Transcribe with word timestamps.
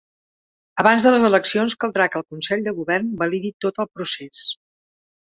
Abans 0.83 1.03
de 1.07 1.11
les 1.15 1.25
eleccions 1.27 1.75
caldrà 1.85 2.07
que 2.13 2.19
el 2.21 2.25
consell 2.35 2.63
de 2.69 2.73
govern 2.79 3.13
validi 3.21 3.53
tot 3.67 3.83
el 3.85 3.91
procés. 3.99 4.43